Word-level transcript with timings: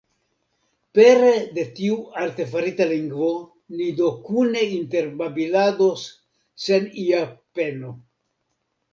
Pere 0.99 1.27
de 1.57 1.63
tiu 1.79 1.97
artefarita 2.21 2.87
lingvo 2.91 3.27
ni 3.81 3.89
do 3.99 4.07
kune 4.29 4.63
interbabilados 4.77 6.07
sen 6.65 6.89
ia 7.05 7.21
peno. 7.59 7.93